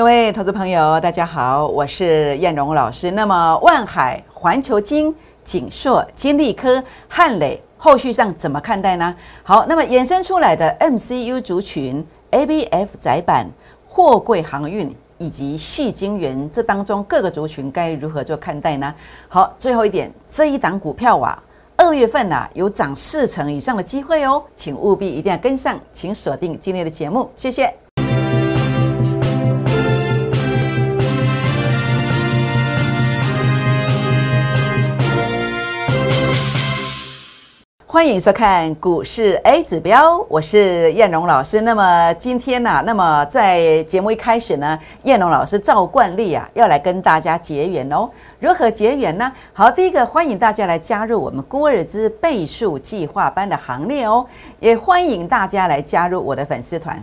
[0.00, 3.10] 各位投资朋友，大家好，我是燕荣老师。
[3.10, 9.14] 那么，万海、环球金、锦硕、金利科、汉磊，后续上怎么看待呢？
[9.42, 13.46] 好，那么衍生出来的 MCU 族群、ABF 窄板、
[13.86, 18.94] 货柜航运以及细晶圆，这当中各个族群该如何做看待呢？
[19.28, 21.38] 好，最后一点，这一档股票啊，
[21.76, 27.89] 二月份呐有涨四成以上的机会哦，请务必一定要跟上，请锁定今天的节目，谢谢。
[37.92, 41.62] 欢迎收看股市 A 指标，我是燕荣老师。
[41.62, 48.08] 那么今天呢，那么在节目一开始呢，燕荣老师照惯例啊，要来跟大家结缘哦。
[48.38, 49.32] 如何结缘呢？
[49.52, 54.24] 好，第一个欢迎大家来加入我们郭尔兹倍数计划班的行列哦，
[54.60, 57.02] 也欢迎大家来加入我的粉丝团。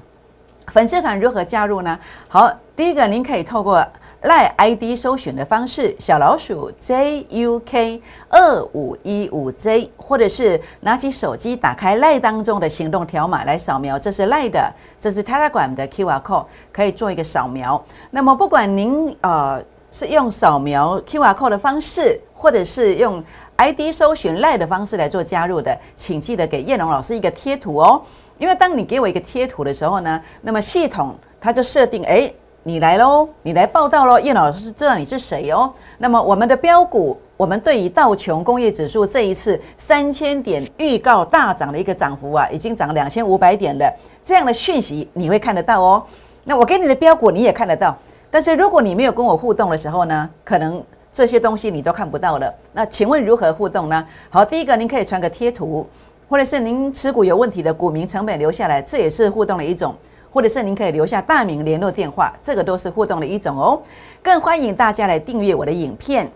[0.68, 2.00] 粉丝团如何加入呢？
[2.30, 3.86] 好，第一个您可以透过。
[4.24, 17.82] 赖 ID 搜寻的方式，小老鼠 JUK 二五一五 J，或者是拿起手机打开赖当中的行动条码来扫描，这是赖的，这是 Telegram 的 QR code，可以做一个扫描。
[18.10, 23.24] 那么不管您呃是用扫描 QR code 的方式，或者是用
[23.58, 28.02] ID 搜寻赖的方式来做加入的，请记得给叶龙老师一个贴图哦，
[28.40, 32.34] 因为当你给我一个贴图的时候呢，那么系统它就设定哎。
[32.68, 35.72] 你来喽，你来报道喽，叶老师知道你是谁哦。
[36.00, 43.90] 那么我们的标股，我们对于道琼工业指数这一次三千点预告大涨的一个涨幅啊，已经涨两千五百点了。
[44.22, 46.04] 这样的讯息你会看得到哦。
[46.44, 47.98] 那我给你的标股你也看得到，
[48.30, 52.54] 但是如果你没有跟我互动的时候呢，可能这些东西你都看不到了。
[52.74, 54.06] 那请问如何互动呢？
[54.30, 55.88] 好，第一个您可以传个贴图，
[56.28, 59.96] 或者是您持股有问题的股民成本留下来，这也是互动的一种。
[60.32, 63.82] 或者是您可以留下大名、联络电话，这个都是互动的一种哦。
[64.22, 66.32] 更欢迎大家来订阅我的影片，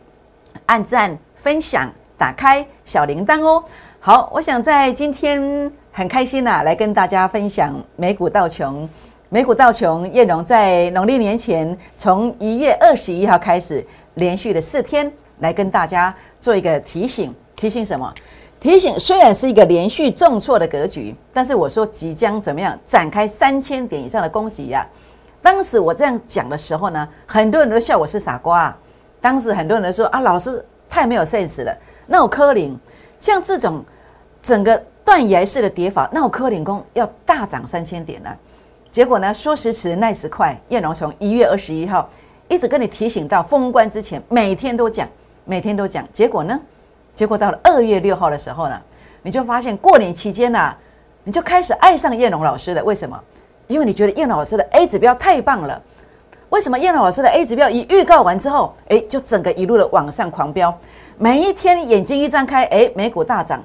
[0.65, 3.63] 按赞、分享、打开小铃铛哦。
[3.99, 8.89] 好，我想在今天很开心呐，来跟大家分享美股道琼。
[9.29, 13.85] 美股道琼，叶荣在农历年前，从一月二十一号开始，
[14.15, 15.09] 连续的四天
[15.39, 18.13] 来跟大家做一个提醒，提醒什么？
[18.61, 24.87] 提醒，虽然是一个连续重挫的格局，但是我说即将怎么样展开三千点以上的攻击呀？
[25.41, 28.73] 当时我这样讲的时候呢，很多人都笑我是傻瓜。
[29.19, 31.75] 当时很多人都说啊，老师太没有 sense 了。
[32.05, 32.77] 那我科林
[33.17, 33.83] 像这种
[34.43, 38.29] 整个断崖式的跌法，那我科林工要大涨三千点呢？
[38.91, 42.07] 结果呢，说时迟，那时快，燕龙从一月二十一号
[42.47, 45.09] 一直跟你提醒到封关之前，每天都讲，
[45.45, 46.59] 每天都讲，结果呢？
[47.13, 48.81] 结果到了二月六号的时候呢，
[49.21, 50.73] 你就发现过年期间呢，
[51.23, 52.83] 你就开始爱上叶龙老师的。
[52.83, 53.19] 为什么？
[53.67, 55.81] 因为你觉得叶龙老师的 A 指标太棒了。
[56.49, 60.77] 为什么叶龙老师的 A 指标一预告完之后，哎，就整个一路的往上狂飙？
[61.17, 63.59] 每一天眼睛一张开，哎，美股大涨；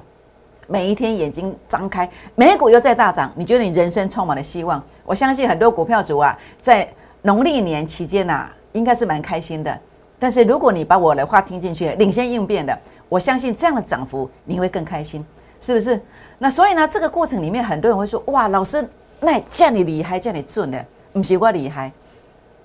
[0.67, 3.29] 每一天眼睛张开，美股又在大涨。
[3.35, 4.81] 你觉得你人生充满了希望？
[5.05, 6.87] 我相信很多股票主啊，在
[7.23, 9.77] 农历年期间呐，应该是蛮开心的。
[10.19, 12.75] 但是如果你把我的话听进去，领先应变的，
[13.07, 15.23] 我相信这样的涨幅你会更开心，
[15.59, 16.01] 是不是？
[16.39, 18.87] 那所以呢，这个过程里面很多人会说：哇，老师，
[19.19, 20.83] 那叫你厉害，叫你准的，
[21.13, 21.91] 不是我厉害，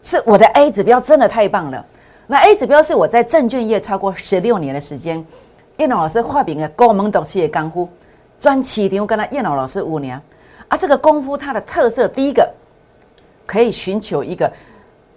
[0.01, 1.85] 是我的 A 指标真的太棒了。
[2.27, 5.23] 那 A 指标是我在证券业超过十六年的时间，
[5.77, 7.87] 叶老师画饼的高门懂企业干呼，
[8.39, 10.19] 专起点我跟他叶老师五年
[10.69, 12.51] 啊，这个功夫它的特色，第一个
[13.45, 14.51] 可以寻求一个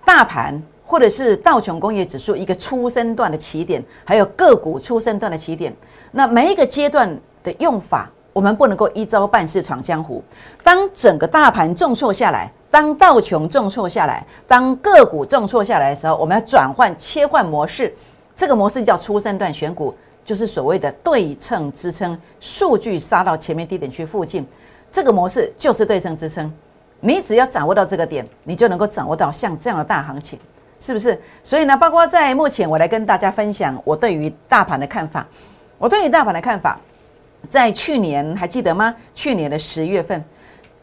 [0.04, 0.62] 大盘。
[0.86, 5.76] 或者是道琼工业指数一个初升段的起点，还有个股初升段的起点。
[6.12, 10.24] 那每一个阶段的用法，我们不能够一招半式闯江湖。
[10.64, 17.94] 当整个大盘重挫下来，当道琼重挫下来，当个股重挫下来的时候，我们要转换切换模式。
[18.36, 22.18] 这个模式叫初升段选股，就是所谓的对称支撑。
[22.40, 24.46] 数据杀到前面低点区附近，
[24.92, 26.54] 这个模式就是对称支撑。
[27.00, 30.38] 你只要掌握到这个点，你就能够掌握到像这样的大行情。
[30.80, 31.20] 是不是？
[31.44, 35.26] 所以呢，包括在目前，我来跟大家分享我对于大盘的看法。
[35.78, 36.80] 我对于大盘的看法，
[37.50, 38.96] 在去年还记得吗？
[39.14, 40.24] 去年的十月份，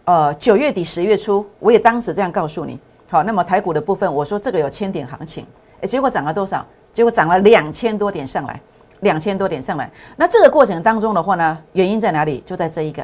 [0.04, 2.78] 呃，九月底十月初，我也当时这样告诉你。
[3.10, 5.46] 好，那么台股的部分，我说这个有千点行情，
[5.80, 6.66] 诶，结果涨了多少？
[6.92, 8.60] 结果涨了两千多点上来，
[9.00, 9.90] 两千多点上来。
[10.16, 12.42] 那这个过程当中的话呢，原因在哪里？
[12.44, 13.02] 就在这一个，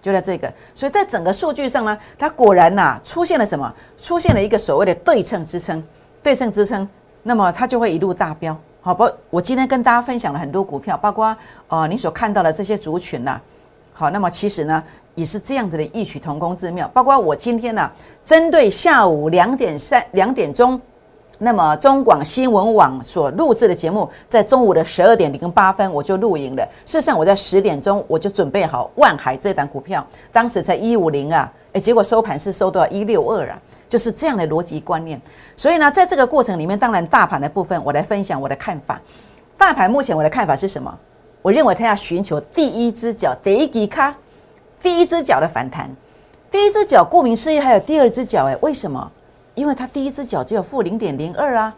[0.00, 0.52] 就在这个。
[0.72, 3.72] 所以在整个数据上呢，它果然呐出现了什么？
[3.96, 5.82] 出现了一个所谓的对称支撑。
[6.24, 6.88] 对称支撑，
[7.24, 8.56] 那么它就会一路大飙。
[8.80, 9.06] 好不？
[9.28, 11.36] 我今天跟大家分享了很多股票，包括
[11.68, 13.38] 呃你所看到的这些族群呐，
[13.92, 14.82] 好，那么其实呢，
[15.14, 16.90] 也是这样子的异曲同工之妙。
[16.94, 17.90] 包括我今天呢，
[18.24, 20.80] 针对下午两点三两点钟。
[21.38, 26.66] 那么中广新闻网所录制的节目，在中午的十二点零八分我就录影了。
[26.86, 33.58] 事实上，我在十点钟我就准备好万海这档股票，当时才一五零啊，诶，结果收盘是收到一六二啊，
[33.88, 35.20] 就是这样的逻辑观念。
[35.56, 39.00] 所以呢，在这个过程里面，当然大盘的部分，我来分享我的看法。
[39.56, 40.98] 大盘目前我的看法是什么？
[41.42, 44.14] 我认为它要寻求第一只脚，第一吉卡，
[44.82, 45.88] 第一只脚的反弹。
[46.50, 49.10] 第一只脚，顾名思义，还有第二只脚，诶，为什么？
[49.54, 51.74] 因为它第一只脚只有负零点零二啊，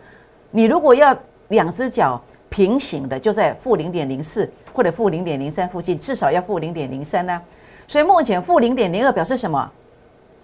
[0.51, 1.17] 你如果要
[1.49, 7.41] 两只脚平行的，就在负零点零四或者负零点零三附近，至少要负零点零三呢。
[7.87, 9.71] 所以目前负零点零二表示什么？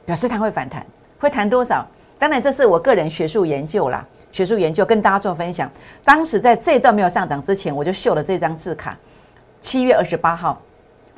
[0.04, 0.84] 表示它会反弹，
[1.22, 1.86] 会弹多少？
[2.18, 5.70] 当然这是我个人学术研究啦，学术研究跟大家做分享。
[6.04, 8.98] 当时在这一段没有上涨之前，我就秀了这张字卡，
[9.60, 10.60] 七月二十八号。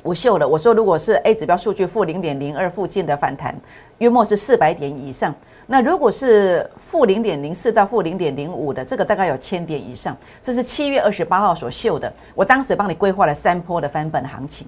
[0.03, 3.55] 我秀了，我说如果是 A 指标数据负零点零二附近的反弹，
[3.97, 5.33] 约莫是四百点以上。
[5.65, 10.15] 那如果是负零点零四到负零点零五的，这个大概有千点以上。
[10.39, 14.67] 这是七月二十八号所秀的，我当时帮你规划了三波的翻本行情。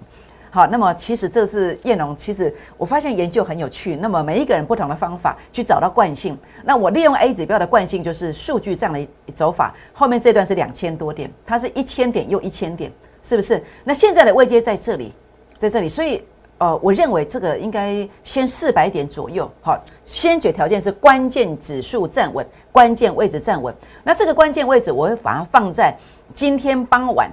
[0.49, 3.95] 好，那么其实这是燕龙，其实我发现研究很有趣。
[3.97, 6.38] 那么每一个人不同的方法去找到惯性。
[6.63, 9.73] 那我利用 A 指标的惯性就是数据这样的走法。
[9.94, 12.91] 后面这段是两千多点，它是一千点又一千点，
[13.21, 13.63] 是不是？
[13.83, 15.13] 那现在的位阶在这里。
[15.57, 16.23] 在这里，所以
[16.59, 23.75] 呃，我认为这个应该先四百点左右，好，先决条件是关键指数站稳，关键位置站稳。
[24.03, 25.97] 那这个关键位置，我会把它放在
[26.31, 27.27] 今天傍晚，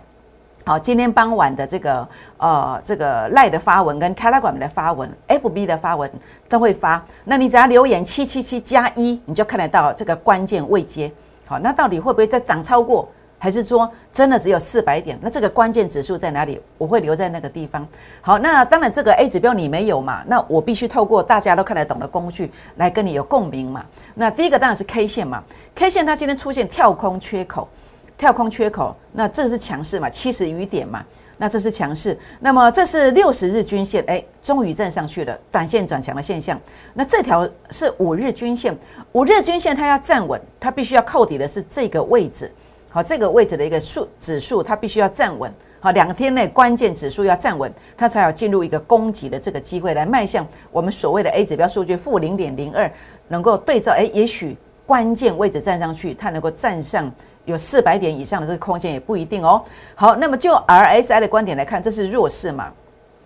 [0.67, 2.09] 好，今天傍晚的这个
[2.39, 6.11] 呃这个赖的发文跟 Telegram 的发文，FB 的发文
[6.49, 7.05] 都会发。
[7.25, 11.13] 那你只要留言七七七加一，你就看得到这个关键位阶。
[11.47, 13.07] 好，那到底会不会再涨超过？
[13.39, 15.19] 还是说真的只有四百点？
[15.21, 16.59] 那这个关键指数在哪里？
[16.79, 17.87] 我会留在那个地方。
[18.23, 20.25] 好，那当然这个 A 指标你没有嘛？
[20.27, 23.85] 那我必须透过大家都看得懂的工具来跟你有共鸣嘛。
[24.15, 25.45] 那第一个当然是 K 线嘛
[25.75, 27.69] ，K 线它今天出现跳空缺口，
[28.17, 30.09] 跳空缺口，那这是强势嘛？
[30.09, 31.05] 七十余点嘛？
[31.37, 32.17] 那这是强势。
[32.41, 36.59] 那么这是六十日均线，哎，终于站上去了，短线转强的现象。
[36.95, 38.77] 那这条是五日均线，
[39.13, 42.51] 五日均线它要站稳，它必须要扣底的是这个位置。
[42.89, 45.53] 好，这个位置的一个数指数，它必须要站稳。
[45.81, 52.91] 好，两天内关键指数要站稳，它才有进入一个攻击的这个机会，来迈向我们所谓的 A 指标数据负零点零二，
[53.29, 53.93] 能够对照。
[53.93, 57.11] 哎，也许关键位置站上去，它能够站上
[57.45, 59.63] 有四百点以上的这个空间也不一定哦。
[59.95, 62.73] 好，那么就 RSI 的观点来看，这是弱势嘛？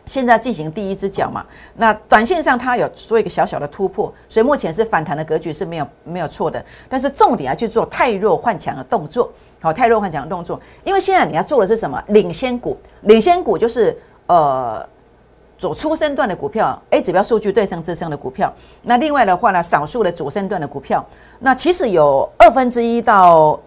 [0.05, 1.44] 现在进行第一只脚嘛，
[1.76, 6.64] 那短线上它有做一个小小的突破，所以目前是反弹的格局是没有没有错的。
[6.88, 9.31] 但是重点要去做太弱换强的动作，
[9.61, 12.02] 好，太弱换强的动作，因为现在你要做的是什么？
[12.08, 13.94] 领先股，领先股就是
[14.28, 14.82] 呃
[15.58, 18.52] 走初升段的股票，A 指标数据对称支撑的股票。
[18.82, 21.05] 那另外的话呢，少数的主升段的股票，
[21.40, 23.58] 那其实有二分之一到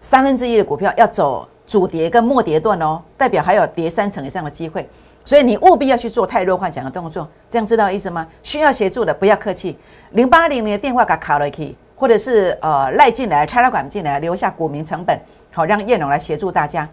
[0.00, 4.86] 三分之一的股票要走主跌跟末跌段哦，代表还有跌三成以上的机会。
[5.24, 8.26] 所以你务必要去做太弱幻想的动作，这样知道意思吗？
[8.42, 9.78] 需要协助的不要客气，
[10.12, 15.18] 零八零零的电话卡卡了可以，或者是呃赖进来拆了管进来，留下股民成本，
[15.52, 16.88] 好让叶龙来协助大家。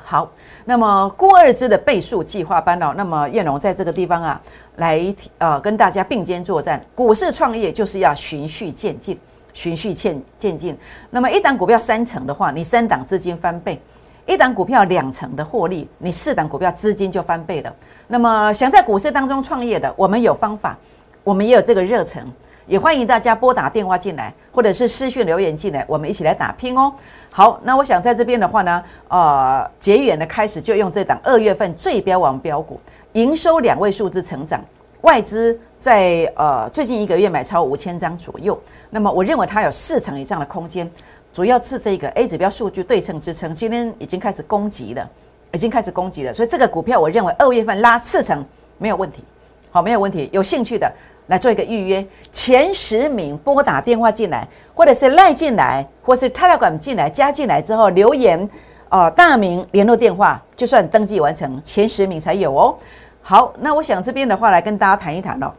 [0.00, 0.30] 好，
[0.64, 4.40] 那么郭二之的倍数计划班哦，那么叶龙在这个地方啊，
[4.76, 6.80] 来呃跟大家并肩作战。
[6.94, 9.18] 股市创业就是要循序渐进，
[9.52, 10.76] 循序渐渐进。
[11.10, 13.80] 那么一档股票三成的话，你三档资金翻倍。
[14.24, 17.74] 一档股票两成的获利，你四档股票资金就翻倍了。
[18.06, 20.78] 那么想在股市当中创业的，我们有方法，
[21.24, 22.24] 我们也有这个热忱，
[22.66, 26.92] 也欢迎大家拨打电话进来，或者是私讯留言进来，我们一起来打拼哦。
[27.30, 32.80] 好，那我想在这边的话呢，呃，结缘的开始就用这档二月份最标王标股，
[33.12, 34.62] 营收两位数字成长，
[35.00, 38.58] 外资在呃最近一个月买超五千张左右，
[38.90, 40.90] 那么我认为它有四成以上的空间。
[41.32, 45.10] 主要是这个 A 指标数据对称支撑，今天已经开始攻击了，
[45.52, 48.44] 已经开始攻击了，所以这个股票我认为二月份拉四成
[48.76, 49.24] 没有问题，
[49.70, 50.28] 好，没有问题。
[50.30, 50.92] 有兴趣的
[51.26, 58.48] 来做一个预约，前十名拨打电话进来，或者是赖进来，或是 Telegram 进来加进来之后留言，
[58.90, 62.76] 哦，大名联络电话，就算登记完成，前十名才有哦。
[63.22, 65.54] 好，那我想这边的话来跟大家谈一谈了。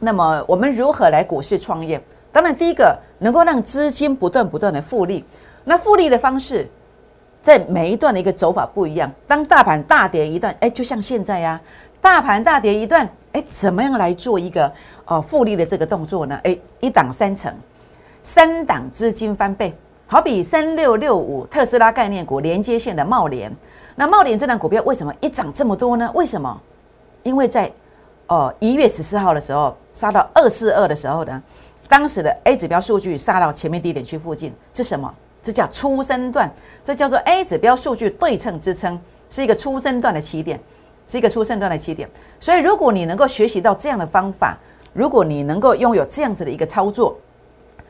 [0.00, 2.02] 那么我们如何来股市创业？
[2.32, 5.24] 当然，第一个能够让资金不断不断的复利，
[5.64, 6.68] 那复利的方式，
[7.40, 9.12] 在每一段的一个走法不一样。
[9.26, 11.60] 当大盘大跌一段，哎，就像现在呀，
[12.04, 14.70] 大盘大跌一段，哎，怎么样来做一个
[15.06, 16.38] 呃复利的这个动作呢？
[16.44, 17.50] 哎，一档三成，
[18.22, 19.74] 三档资金翻倍，
[20.06, 23.50] 好比三六六五特斯拉概念股连接线的茂联，
[23.94, 26.10] 那茂联这档股票为什么一涨这么多呢？
[26.14, 26.60] 为什么？
[27.22, 27.72] 因为在
[28.26, 31.42] 哦一月十四号的时候杀到二四二的时候呢，
[31.88, 35.10] 当时的 A 指标数据杀到前面低点区附近，这什么？
[35.42, 40.60] 这叫初升段，这叫做 A 指标数据对称支撑，是一个初升段的起点，
[41.06, 42.08] 是一个初升段的起点。
[42.38, 44.58] 所以如果你能够学习到这样的方法，
[44.92, 47.16] 如果你能够拥有这样子的一个操作，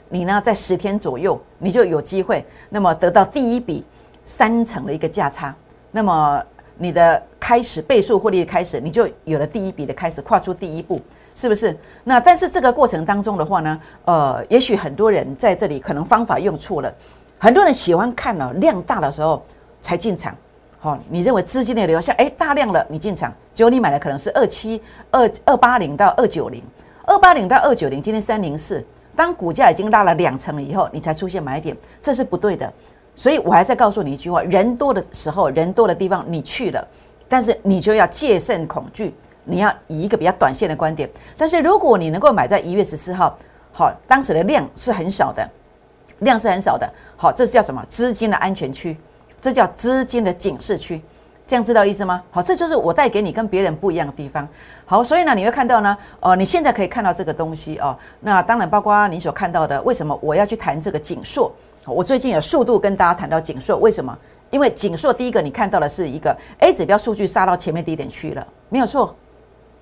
[0.09, 3.85] 你呢在十天左右，你就有机会，那么得到第一笔
[4.23, 5.55] 三成的一个价差，
[5.91, 6.43] 那么
[6.79, 11.01] 你的开始倍数获利的开始，你就有了第一笔的开始，跨出第一步，
[11.35, 11.77] 是不是？
[12.05, 16.93] 那但是这个过程当中的话呢，呃，也许很多人在这里可能方法用错了，
[17.39, 19.45] 很多人喜欢看了量大的时候
[19.81, 20.35] 才进场。
[20.85, 24.79] 好，你认为资金的流向，哎，大量了，你进场，结果你买的可能是二七
[25.11, 26.63] 二二八零到二九零，
[27.07, 28.85] 二八零到二九零，今天三零四，
[29.17, 32.71] 当股价已经拉了两成以后，你才出现买点，这是不对的。
[33.17, 36.87] 所以我还在告诉你一句话：人多的时候，人多的地方你去了，
[37.31, 39.15] 但是你就要戒慎恐惧，
[39.45, 41.09] 你要以一个比较短线的观点。
[41.39, 43.35] 但是如果你能够买在一月十四号，
[43.73, 45.49] 好，当时的量是很少的，
[46.19, 46.87] 量是很少的，
[47.17, 47.83] 好，这叫什么？
[47.89, 48.95] 资金的安全区。
[49.45, 50.99] 这叫资金的警示区，
[51.47, 52.23] 这样知道意思吗？
[52.31, 54.49] 好，这就是我带给你跟别人不一样的地方。
[54.87, 57.95] 好，所以呢，你会看到呢，哦，你现在可以看到这个东西哦。
[58.21, 61.53] 那当然包括你所看到的，为什么我要去谈这个紧缩？
[61.85, 64.17] 我最近有速度跟大家谈到紧缩，为什么？
[64.51, 69.15] 因为紧缩第一个你看到的是一个 A 指标数据杀到前面低点去了，没有错，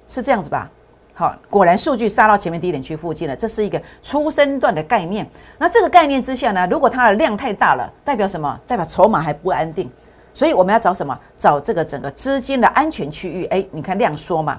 [0.09, 0.69] 是这样子吧？
[1.15, 5.29] 好，果然数据杀到前面低点区附近了，这是一个初生段的概念。
[5.59, 8.59] 那这个概念之下呢，如果它的量太大了，代表什么？
[8.67, 9.91] 代表筹码还不安定。
[10.33, 11.17] 所以我们要找什么？
[11.37, 13.45] 找这个整个资金的安全区域。
[13.47, 14.59] 哎，你看量缩嘛，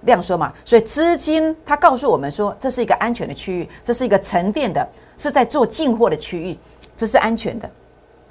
[0.00, 0.50] 量缩嘛。
[0.64, 4.88] 所以资金它告诉我们说，这是一个安全的区域，这是一个沉淀的，
[5.18, 6.58] 是在做进货的区域，
[6.96, 7.68] 这是安全的。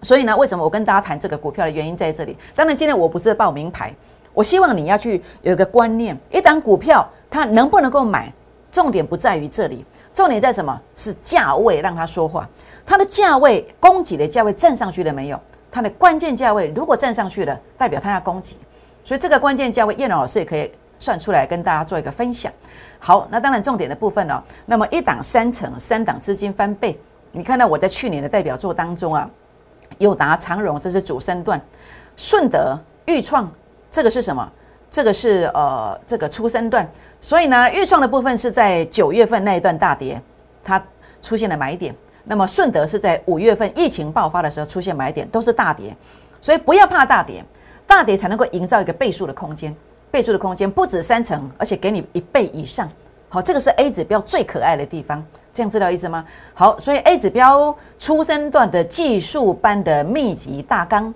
[0.02, 2.36] 所以呢，为什么我跟大家谈这个股票的原因在这里？
[2.56, 3.94] 当然，今天我不是报名牌，
[4.34, 7.08] 我希望你要去有一个观念，一档股票。
[7.30, 8.32] 它能不能够买？
[8.72, 9.84] 重点不在于这里，
[10.14, 10.80] 重点在什么？
[10.96, 12.48] 是价位让它说话。
[12.86, 15.40] 它的价位，供给的价位站上去了没有？
[15.72, 18.56] 它的关键价位如果站上去了，代表它要供给。
[19.04, 22.52] 所以这个关键价位，叶老师也可以算出来跟大家做一个分享。
[23.00, 27.00] 好，那当然重点的部分呢，那么一档三成，三档资金翻倍。
[27.32, 29.28] 你看到我在去年的代表作当中啊，
[29.98, 31.60] 友达、长荣这是主升段，
[32.16, 33.52] 顺德、裕创
[33.90, 34.52] 这个是什么？
[34.90, 36.90] 这个是呃这个初升段。
[37.22, 40.22] 所以呢，预创的部分是在九月份那一段大跌，
[40.64, 40.82] 它
[41.22, 41.96] 出现了买点。
[42.26, 45.96] 那么顺德是在五月份疫情爆发的时候出现买点，都是大跌。
[46.40, 47.44] 所以不要怕大跌，
[47.88, 49.76] 大跌才能够营造一个倍数的空间。
[50.12, 52.90] 倍数的空间不止三成，而且给你一倍以上。
[53.30, 55.24] 好，这个是 A 指标最可爱的地方。
[55.52, 56.24] 这样知道意思吗？
[56.54, 61.14] 好，所以 A 指标初升段的技术班的密集大纲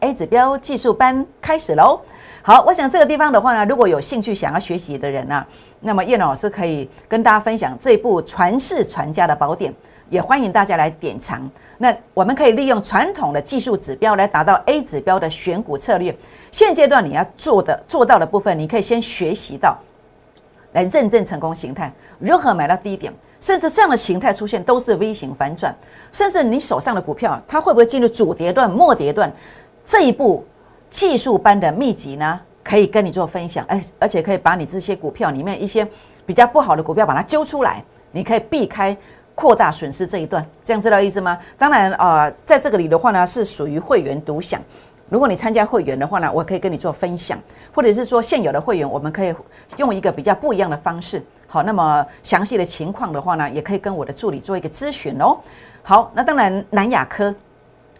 [0.00, 2.00] ，A 指标技术班开始喽。
[2.46, 5.44] 好，我想这个地方的话呢，如果有兴趣想要学习的人呢，
[5.80, 9.74] 那么叶老师可以跟大家分享这部传世传家的宝典，
[10.10, 11.50] 也欢迎大家来典藏。
[11.78, 16.16] 那我们可以利用传统的技术指标来达到 A 指标的选股策略。
[16.52, 19.76] 现阶段你要做的做到的部分，你可以先学习到
[20.70, 25.74] 来认证成功形态，如何买到低点，甚至这样的形态出现都是 V 型反转，
[26.12, 29.32] 甚至你手上的股票它会不会进入主跌段、末跌段
[29.84, 30.44] 这一步。
[30.88, 35.86] 技术班的秘籍呢，可以跟你做分享，哎，而且可以把你这些股票里面一些
[36.24, 38.96] 比较不好的股票把它揪出来，你可以避开
[39.34, 41.38] 扩大损失这一段，这样知道意思吗？
[41.58, 44.60] 当然啊，在这个里的话呢，是属于会员独享。
[45.08, 47.38] 如果你参加会员的话呢，我可以跟你做分享，
[47.72, 49.32] 或者是说现有的会员，我们可以
[49.76, 51.22] 用一个比较不一样的方式。
[51.46, 55.38] 好，那么详细的情况的话呢，也可以跟我的助理做一个咨询哦。
[55.82, 57.32] 好，那当然南亚科。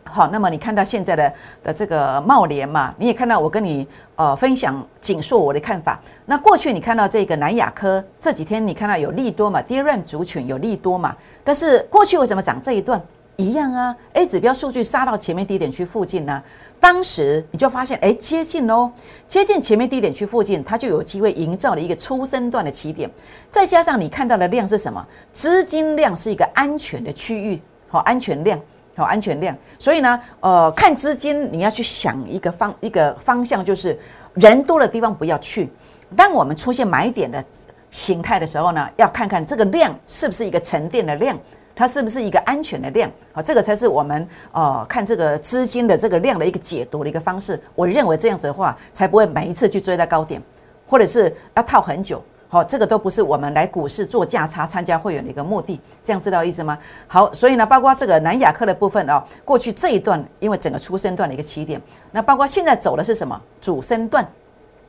[0.08, 1.32] 好，那么你看到现在的
[1.62, 6.00] 的这个茂联嘛，你也看到我跟你呃分享紧缩我的看法。
[6.26, 13.00] 那过去你看到这个南亚科这几天你看到有利多嘛，DRAM 族群有利多嘛，但是过去为什么涨这一段
[13.36, 16.42] 一样啊？A 指标数据杀到前面低点区附近呢，
[16.80, 18.90] 当时你就发现哎接近喽，
[19.28, 23.10] 接近前面低点区附近，它就有机会营造了一个初升段的起点。
[23.50, 25.06] 再加上你看到的量是什么？
[25.32, 28.58] 资金量是一个安全的区域，好安全量。
[28.96, 29.56] 好，安全量。
[29.78, 33.96] 所以呢，呃，看资金，你要去想一个方一个方向，就是
[34.34, 35.70] 人多的地方不要去。
[36.16, 37.44] 当我们出现买点的
[37.90, 41.38] 形态的时候呢，要看看这个量是不是一个沉淀的量，
[41.74, 43.10] 它是不是一个安全的量。
[43.32, 47.60] 好，这个才是我们呃看这个资金的这个量的一个解读的一个方式。
[47.74, 50.42] 我认为这样子的话，才不会每一次去追在高点，
[50.86, 52.22] 或者是要套很久。
[52.48, 56.78] 好，这个都不是我们来股市做价差、参加会员的一个目的，这样知道意思吗？
[57.08, 61.80] 好，所以呢，包括这个南亚科的部分哦，过去这一段因为整个出生段的一个起点，
[62.12, 64.26] 那包括现在走的是什么主升段？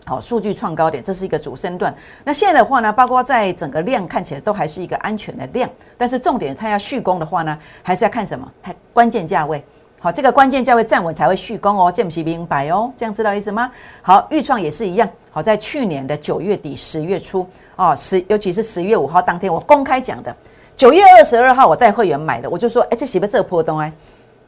[0.06, 1.94] 好，数据创高点，这是一个主升段。
[2.24, 8.50] 那现在的话呢，包括在整个量看起来都还是一个安全的量，但是重点它要续攻的话呢，还是要看什么？
[8.62, 9.62] 看关键价位。
[10.00, 12.92] 好，这个关键价位站稳才会续攻哦，这不是明白哦？
[12.96, 13.72] 这样知道意思吗？
[14.02, 15.10] 好，预创也是一样。
[15.32, 20.36] 好，在去年的九月底、十月初哦，十尤其是十月五号当天，我公开讲的，
[20.76, 23.92] 九月二十二号我带会员买的，我就说，哎，这是不是这波动哎？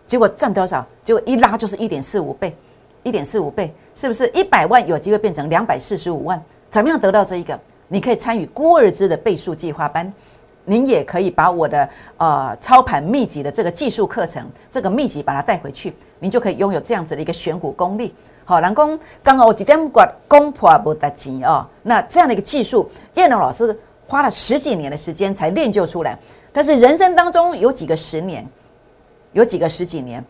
[0.05, 0.85] 结果赚多少？
[1.03, 2.55] 结果一拉就是一点四五倍。
[3.01, 6.39] 一点四五倍，是不是一百万有机会变成两百四十五万？
[6.69, 7.57] 怎么样得到这一个？
[7.87, 10.13] 你可以参与郭二芝的倍数计划班，
[10.69, 18.13] 您也可以把我的呃操盘秘籍的这个技术课程，这个秘籍把它带回去，您就可以拥有这样子的一个选股功力。
[18.45, 26.17] 好，蓝工刚好我几点管攻破不得钱哦，那这样的一个技术，叶龙老师花了十几年的时间才练就出来。
[26.51, 28.47] 但是人生当中有几个十年，
[29.33, 30.23] 有几个十几年。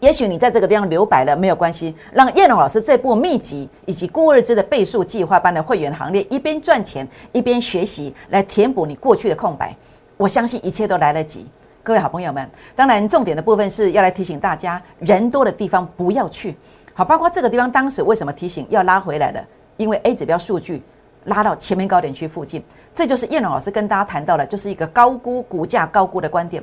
[0.00, 9.76] 也许你在这个地方留白了没有关系，让叶龙老师这部秘籍以及郭日之的倍数计划班的会员行列，一边赚钱一边学习，来填补你过去的空白。
[10.16, 11.46] 我相信一切都来得及。
[11.82, 16.56] 各位好朋友们，当然重点的部分是要来提醒大家，人多的地方不要去。
[16.94, 19.44] 好，包括这个地方当时为什么提醒要拉回来的？
[19.76, 20.82] 因为 A 指标数据
[21.24, 22.64] 拉到前面高点区附近，
[22.94, 26.62] 这就是叶龙老师跟大家谈到的，就是一个高估股价高估的观点。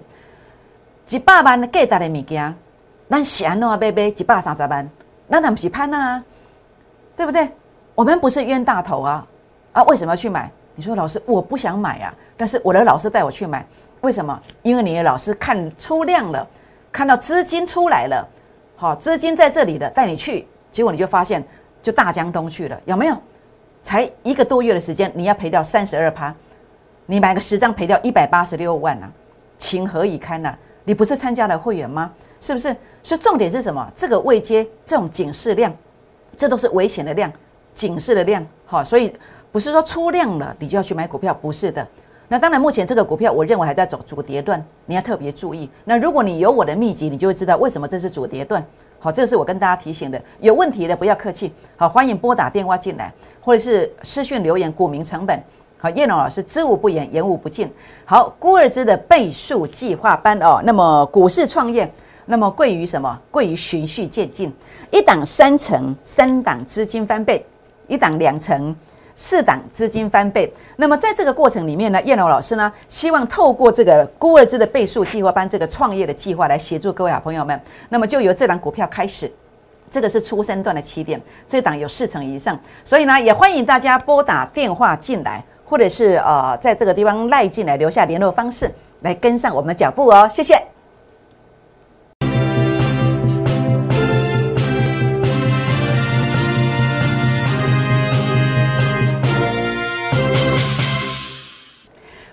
[1.05, 2.55] 几百万的价值的物件。
[3.07, 4.89] 那闲了啊，贝贝几百三十万，
[5.27, 6.23] 那他们是攀啊，
[7.15, 7.49] 对不对？
[7.95, 9.25] 我们不是冤大头啊
[9.71, 9.81] 啊！
[9.83, 10.51] 为什么要去买？
[10.75, 13.65] 你说老师，我不想买啊，但是我的老师带我去买，
[14.01, 14.39] 为什么？
[14.61, 16.47] 因为你的老师看出量了，
[16.91, 18.27] 看到资金出来了，
[18.75, 21.43] 好，资金在这里的，带你去，结果你就发现
[21.81, 23.17] 就大江东去了，有没有？
[23.81, 26.31] 才一个多月的时间，你要赔掉三十二趴，
[27.05, 29.09] 你买个十张赔掉一百八十六万啊，
[29.57, 30.55] 情何以堪呐？
[30.87, 32.09] 你不是参加了会员吗？
[32.39, 32.73] 是不是？
[33.03, 33.91] 所以重点是什么？
[33.93, 35.75] 这个未接这种警示量，
[36.37, 37.29] 这都是危险的量，
[37.75, 38.45] 警示的量。
[38.65, 39.13] 好，所以
[39.51, 41.85] 不是说出量了你就要去买股票，不是的。
[42.29, 45.69] 那当然，目前这个股票我认为还在走主跌段，你要特别注意。
[45.83, 48.65] 那如果你有我的秘籍，你就会知道为什么这是主跌段。
[48.97, 50.21] 好，这是我跟大家提醒的。
[50.39, 54.71] 有问题的不要客气，好，欢迎拨打电话进来，或者是私讯留言。
[54.71, 55.43] 股民成本。
[55.79, 57.71] 好，叶龙老师知无不言，言无不尽。
[58.05, 61.91] 好，孤二之的倍数计划班哦，那么股市创业。
[62.29, 63.17] 那么贵于什么？
[63.31, 64.53] 贵于循序渐进，
[64.91, 67.41] 一档三层，三档资金翻倍；
[67.87, 68.75] 一档两层，
[69.15, 70.51] 四档资金翻倍。
[70.75, 77.57] 那么在这个过程里面呢，叶龙老师呢，希望透过这个孤儿之的倍数计划班这个创业的计划来协助各位好朋友们。
[77.87, 79.31] 那么就由这档股票开始，
[79.89, 90.25] 这个是初生段的起点，这档有四成以上，所以呢，也欢迎大家拨打电话进来，或者是呃，在这个地方赖进来留下联络方式，来跟上我们的脚步哦。
[90.31, 90.57] 谢谢。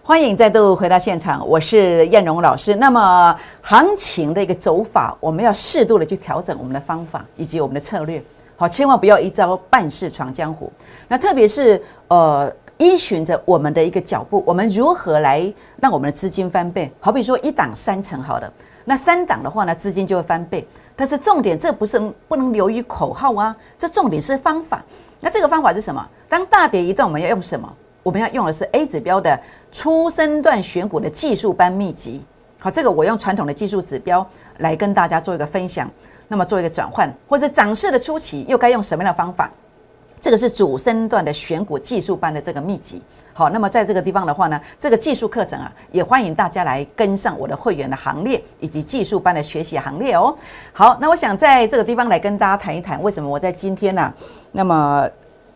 [0.00, 2.76] 欢迎再度回到现场，我是燕荣老师。
[2.76, 8.22] 那么行情的一个走法，我们要适度的去调整我们的方法以及我们的策略，
[8.54, 10.70] 好，千万不要一招半式闯江湖。
[11.08, 16.90] 那特别是呃，依循着我们的一个脚步，我们如何来让我们的资金翻倍？
[17.00, 18.52] 好比说一档三成，好的，
[18.84, 20.66] 那三档的话呢，资金就会翻倍。
[20.96, 24.82] 但是重点，这不是不能流于口号啊，这重点是方法。
[25.20, 26.06] 那这个方法是什么？
[26.28, 27.72] 当大跌一段，我们要用什么？
[28.02, 29.40] 我们要用的是 A 指标的
[29.72, 32.24] 初升段选股的技术班秘籍。
[32.60, 34.26] 好，这个我用传统的技术指标
[34.58, 35.90] 来跟大家做一个分享。
[36.26, 39.50] 那么做一个转换，或者涨势的初期又该用什么样的方法？
[40.24, 43.02] 这个是主升段的选股技术班的这个秘籍。
[43.34, 50.34] 好，那么在这个地方的话呢，这个技术课程啊，也欢迎大家来跟上我的会员的行列以及技术班的学习行列哦。
[50.72, 54.10] 好，那我想在这个地方来跟大家谈一谈，为什么我在今天呢？
[54.52, 55.06] 那么。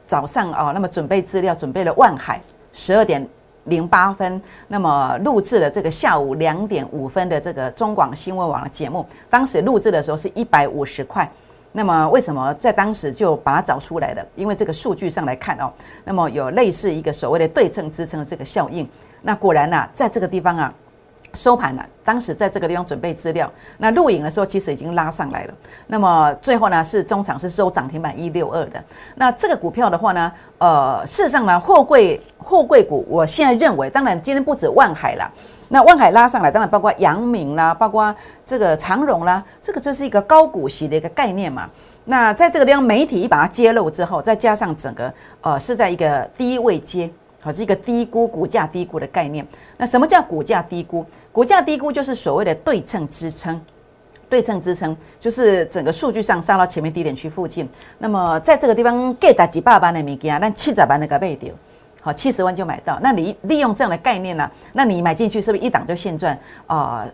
[0.06, 2.40] 早上哦，那么准备资料准备了万海
[2.72, 3.28] 十二点
[3.64, 9.04] 零八分，那么录制了这个下午两点五分的这个中广新闻网的节目。
[9.28, 11.30] 当时录制的时候是一百五十块，
[11.78, 14.26] 那么为什么在当时就把它找出来了？
[14.34, 15.72] 因为这个数据上来看哦，
[16.04, 18.88] 那么有类似一个所谓的对称支撑的这个效应。
[19.22, 20.74] 那果然呢，在这个地方啊。
[21.34, 25.54] 收盘了，当时在这个地方准备资料，那录影的时候其实已经拉上来了。
[25.88, 28.82] 那么最后呢，是中场是收涨停板一六二的。
[29.16, 35.30] 那这个股票的话呢，呃，事实上呢，货柜货柜股，我现在认为，当然今天不止万海啦，
[35.68, 41.68] 那万海拉上来，当然包括阳明啦，包括这个长荣啦，这个就是一个高股息的一个概念嘛。
[42.04, 47.10] 那在这个地方媒体一把它揭露之后，再加上整个呃是在一个低位接。
[47.40, 49.46] 好，是一个低估股价低估的概念。
[49.76, 51.06] 那什么叫股价低估？
[51.30, 53.60] 股价低估就是所谓的对称支撑。
[54.28, 57.66] 对称支撑，就是整个数据上杀到前面低点区附近。
[57.98, 61.54] 那么在这个地方给打几百万的物件，但七十万的个卖掉，
[62.00, 62.98] 好七十万就买到。
[63.02, 64.50] 那你利用这样的概念呢？
[64.72, 67.06] 那你买进去是不是一档就现赚啊？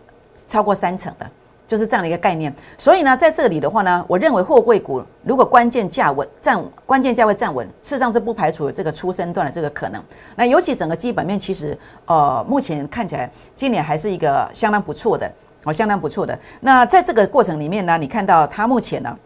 [0.47, 1.29] 超过三成的？
[1.67, 9.99] 就是这样的一个概念，所以呢，在这里的话呢，我认为货柜股如果关键价稳站，关键价位站稳，事实上是不排除这个出生段的这个可能。
[10.35, 15.27] 那尤其整个基本面，其实呃，目前看起来今年还是一个相当不错的，
[15.63, 16.37] 哦，相当不错的。
[16.59, 19.17] 那在这个过程里面呢，你看到它目前呢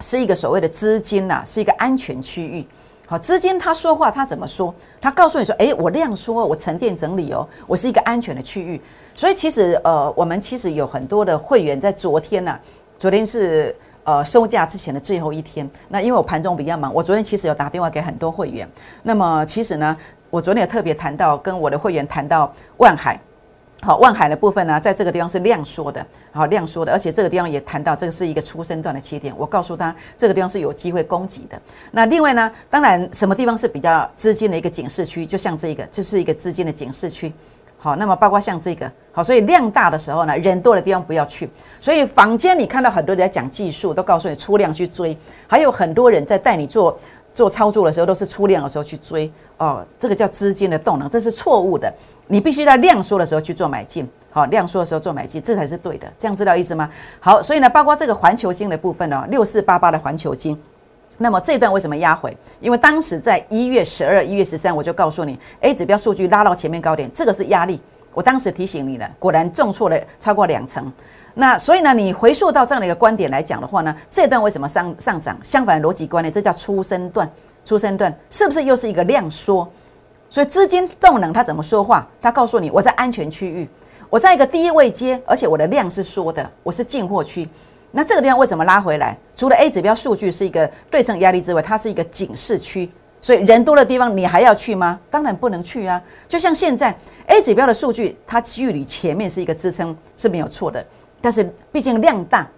[0.00, 2.66] 是一个所谓的资金呐，是一个安全区域。
[3.08, 4.74] 好，资金他说话，他怎么说？
[5.00, 8.80] 他告诉你说，诶，我量缩，我沉淀整理哦，我是一个安全的区域。
[9.14, 12.58] 所以其实，呃，我们其实有很多的会员在昨天呢，
[12.98, 15.70] 昨天是呃收假之前的最后一天。
[15.88, 18.68] 那因为我盘中比较忙，我昨天其实有打电话给很多会员。
[19.04, 19.96] 那么其实呢，
[20.28, 23.16] 我昨天也特别谈到，跟我的会员谈到万海。
[23.82, 29.32] 好，万海的部分呢，在这个地方是量缩的，好量缩的，而且这个地方也谈到这个是一个出生段的起点。
[29.36, 31.60] 我告诉他，这个地方是有机会攻击的。
[31.92, 37.32] 那另外呢，当然什么地方是比较资金的一个警示区，就像这个，就是一个资金的警示区。
[37.78, 41.48] 好，那么包括像这个，好，所以量大的时候呢，人多的地方不要去。
[41.78, 46.98] 所以坊间你看到很多人在讲技术，都告诉你出量去追，还有很多人在带你做。
[47.36, 51.92] 做操作的时候都是出量的时候去追哦，这个叫资金的动能，这是错误的。
[52.28, 56.10] 你必须在量缩的时候去做买进，好，量缩的时候做买进，这才是对的。
[56.18, 56.88] 这样知道意思吗？
[57.20, 60.58] 好，所以呢，包括这个环球金的部分呢，六四八八的环球金，
[61.18, 62.34] 那么这段为什么压回？
[62.58, 67.78] 因为当时在一月十二、一月十三，我就告诉你，A 指标数据拉到前面高点，这个是压力。
[68.16, 70.90] 我当时提醒你了，果然重挫了超过两成。
[71.34, 75.38] 那所以呢，你回溯到这样的一个观点来讲的话呢，这段为什么上上涨？
[75.42, 77.30] 相反逻辑观念，这叫出生段，
[77.62, 79.70] 出生段是不是又是一个量缩？
[80.30, 82.08] 所以资金动能它怎么说话？
[82.22, 83.68] 它告诉你，我在安全区域，
[84.08, 87.46] 我在一个低位接，而且我的量是缩的，我是进货区。
[87.90, 89.14] 那这个地方为什么拉回来？
[89.36, 92.90] 除了 A 指标数据是一个对称压力之外，它是一个警示区。
[93.20, 95.00] 所以人多的地方你还要去吗？
[95.10, 96.00] 当然不能去啊！
[96.28, 100.84] 就像现在 A 指标的数据，它距离前面是一个支撑是没有错的，
[101.20, 102.48] 但是毕竟量大，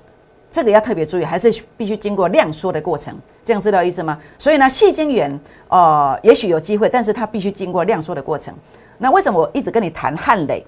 [0.51, 3.19] 这个要特别注意，还是必须经过量缩的过程。
[3.43, 4.19] 这样知道意思吗？
[4.39, 8.55] 所以呢，细晶圆呃，也许有机会，但是它必须经过量缩的过程。
[8.99, 10.67] 那为什么我一直跟你谈汉雷？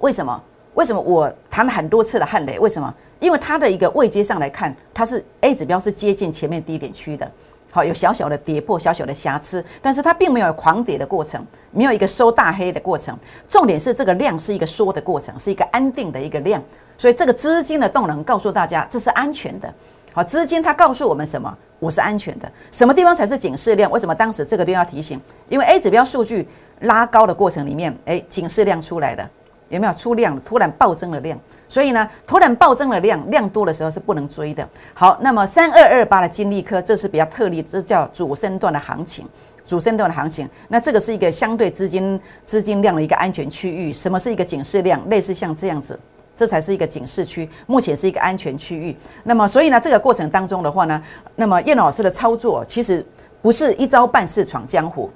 [0.00, 0.40] 为什么？
[0.74, 2.58] 为什么我谈了很多次的汉雷？
[2.58, 2.92] 为什么？
[3.20, 7.30] 因为它的一个位阶上来看，它是 A 指标是接近前面低点区的。
[7.74, 13.18] 好，有小小的跌破，小小的瑕疵，但是它并没有狂跌的过程，没有一个收大黑的过程。
[13.48, 16.62] 重点是这个量是一个缩的过程，是一个安定的一个量。
[16.96, 19.74] 所以这个资金的动能告诉大家，这是安全的。
[20.12, 21.52] 好，资金它告诉我们什么？
[21.80, 22.48] 我是安全的。
[22.70, 23.90] 什么地方才是警示量？
[23.90, 25.20] 为什么当时这个地方要提醒？
[25.48, 26.46] 因为 A 指标数据
[26.82, 29.28] 拉高的过程里面，哎，警示量出来了。
[29.68, 30.38] 有没有出量？
[30.42, 34.68] 突然暴增了量，所以呢，突然暴增了量，量多的时候是不能追的。
[34.92, 39.26] 好，那么三二二八的金利科，这是比较特例，这叫主升段的行情，
[39.64, 40.48] 主升段的行情。
[40.68, 43.92] 那这个是一个相对资金资金量的一个安全区域。
[43.92, 45.00] 什么是一个警示量？
[45.08, 45.98] 类似像这样子，
[46.36, 48.94] 这才是一个警示区，目前是一个安全区域。
[49.24, 51.02] 那么，所以呢，这个过程当中的话呢，
[51.36, 53.04] 那么叶老师的操作其实
[53.40, 55.10] 不是一招半式闯江湖，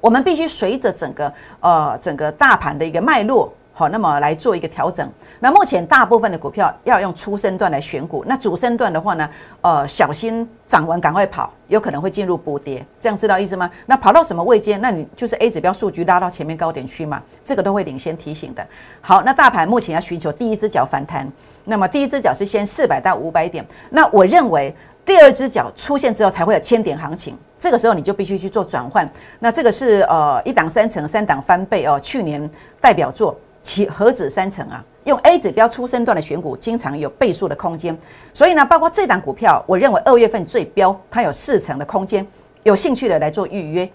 [0.00, 3.52] 我们必须随着整个呃整个大盘的一个脉络。
[3.74, 5.10] 好，那么来做一个调整。
[5.40, 9.28] 那目前大部分的股票要用初升段来选股，那主升段的话呢，
[9.62, 13.70] 呃，小心涨完赶快跑，有可能会进入补跌，这样知道意思吗？
[13.86, 14.76] 那跑到什么位阶？
[14.76, 18.66] 那你就是 A 指标数据拉到前面高点去嘛，这个都会领先提醒的。
[19.00, 21.26] 好，那大盘目前要寻求第一只脚反弹，
[21.64, 24.74] 那么第一只脚是先四百到五百点，那我认为
[25.06, 29.10] 第二只脚出现之后才会有千点行情，这个时候你就必须去做转换。
[29.38, 33.34] 那这个是呃一档三成，三档翻倍哦，去年代表作。
[33.62, 34.84] 其何止三成啊？
[35.04, 37.96] 用 A 指标出生段的选股，经常有倍数的空间。
[38.32, 42.26] 所以呢，包括这档股票，我认为二月份最标，它有四成的空间。
[42.62, 43.90] 有兴趣的来做预约。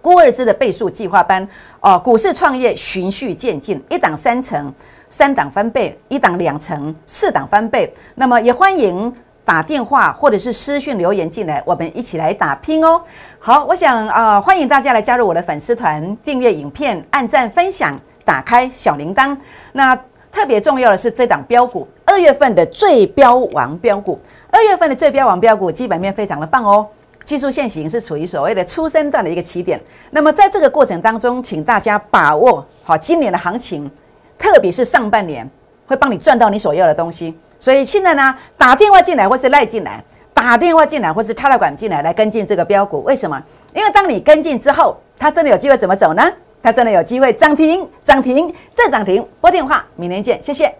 [0.00, 1.46] 郭二之的倍数计划班，
[1.80, 4.72] 哦，股市创业循序渐进，一档三成，
[5.08, 7.92] 三档翻倍，一档两成，四档翻倍。
[8.14, 9.12] 那么也欢迎
[9.44, 13.02] 打电话或者是私讯留言进来，我们一起来打拼哦。
[13.38, 17.94] 好，我想啊，欢迎大家来加入我的粉丝团，订阅影片，按赞分享。
[18.28, 19.34] 打开小铃铛，
[19.72, 19.96] 那
[20.30, 26.86] 特别重要的是这档标股，二月份的最标王标股，二月份的最标王标股基本面非常的棒哦，
[27.24, 29.80] 技术线型是处于所谓的初升段的一个起点。
[30.10, 33.90] 那么在这个过程当中，请大家把握好今年的行情，
[34.38, 35.48] 特别是上半年
[35.86, 37.34] 会帮你赚到你所要的东西。
[37.58, 43.42] 所以现在呢，打电话进来或是赖进来，打电话进来或是插了管进来来跟进这个标股，为什么？
[43.74, 46.30] 因为当你跟进之后，它真的有机会怎么走呢？
[46.62, 49.26] 它真的有机会涨停，涨停再涨停。
[49.40, 50.74] 拨电话，明天见，谢谢。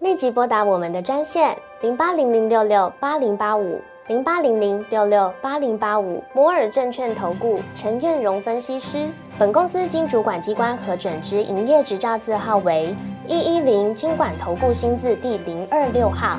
[0.00, 9.08] 立即拨打我们的专线零八零零六六八零八五零八零零六六八零八五摩尔证券投顾陈彦荣分析师。
[9.38, 12.94] 本公司经主管机关核准之营业执照字号为
[13.26, 16.38] 一一零金管投顾新字第零二六号。